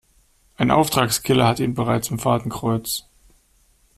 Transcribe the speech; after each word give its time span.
Ein 0.57 0.71
Auftragskiller 0.71 1.45
hat 1.45 1.59
ihn 1.59 1.75
bereits 1.75 2.09
im 2.09 2.17
Fadenkreuz. 2.17 3.05